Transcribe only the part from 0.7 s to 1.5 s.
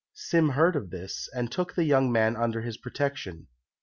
of this,